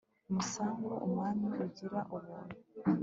[0.33, 2.57] musangu umwami ugira ubuntu